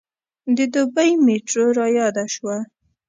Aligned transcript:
د 0.55 0.57
دبۍ 0.73 1.11
میټرو 1.25 1.65
رایاده 1.79 2.25
شوه. 2.33 2.57